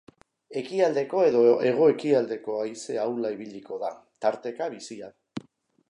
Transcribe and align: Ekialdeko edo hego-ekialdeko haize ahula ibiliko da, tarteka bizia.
Ekialdeko 0.61 1.19
edo 1.31 1.43
hego-ekialdeko 1.71 2.57
haize 2.63 2.99
ahula 3.05 3.33
ibiliko 3.37 3.81
da, 3.87 3.93
tarteka 4.27 4.71
bizia. 4.79 5.17